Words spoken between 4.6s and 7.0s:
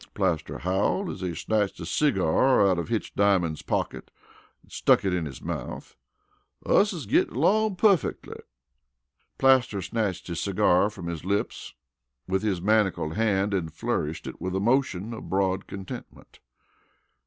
and stuck it in his mouth. "Us